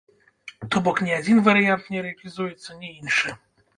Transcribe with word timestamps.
То 0.75 0.81
бок 0.87 1.01
ні 1.07 1.11
адзін 1.17 1.43
варыянт 1.49 1.83
не 1.97 2.03
рэалізуецца, 2.07 2.69
ні 2.83 2.89
іншы. 3.01 3.37